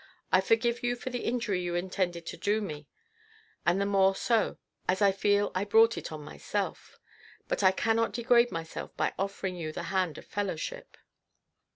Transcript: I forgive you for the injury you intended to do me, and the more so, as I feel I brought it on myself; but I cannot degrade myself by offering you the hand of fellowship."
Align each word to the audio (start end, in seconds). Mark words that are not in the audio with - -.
I 0.31 0.41
forgive 0.41 0.81
you 0.81 0.95
for 0.95 1.11
the 1.11 1.25
injury 1.25 1.61
you 1.61 1.75
intended 1.75 2.25
to 2.25 2.35
do 2.35 2.59
me, 2.59 2.87
and 3.67 3.79
the 3.79 3.85
more 3.85 4.15
so, 4.15 4.57
as 4.89 4.99
I 4.99 5.11
feel 5.11 5.51
I 5.53 5.63
brought 5.63 5.95
it 5.95 6.11
on 6.11 6.23
myself; 6.23 6.97
but 7.47 7.61
I 7.61 7.69
cannot 7.71 8.11
degrade 8.13 8.51
myself 8.51 8.97
by 8.97 9.13
offering 9.19 9.55
you 9.57 9.71
the 9.71 9.83
hand 9.93 10.17
of 10.17 10.25
fellowship." 10.25 10.97